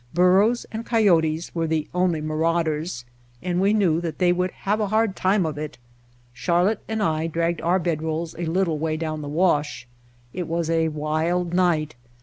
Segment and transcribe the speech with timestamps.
[0.15, 3.05] Burros and coyotes were the only marauders,
[3.39, 5.77] and we knew that they would have a hard time of it.
[6.33, 9.87] Charlotte and I dragged our bed rolls a little way down the wash.
[10.33, 11.93] It was a wild night.